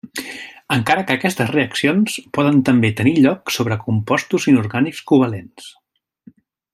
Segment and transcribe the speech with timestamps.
[0.75, 5.73] Encara que aquestes reaccions poden també tenir lloc sobre compostos inorgànics covalents.